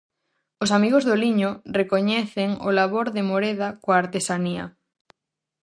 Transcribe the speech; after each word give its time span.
Os 0.63 0.69
amigos 0.77 1.03
do 1.09 1.15
liño 1.23 1.49
recoñecen 1.79 2.49
o 2.67 2.69
labor 2.79 3.05
de 3.15 3.21
Moreda 3.29 3.69
coa 3.83 3.97
artesanía. 4.03 4.65